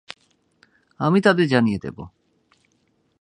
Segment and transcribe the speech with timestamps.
[0.99, 1.97] আমি তাদের জানিয়ে দেব।